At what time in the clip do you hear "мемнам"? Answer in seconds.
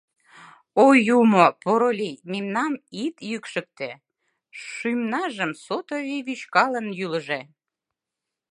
2.31-2.73